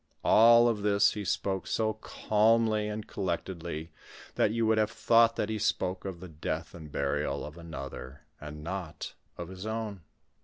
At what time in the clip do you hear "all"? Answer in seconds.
0.31-0.73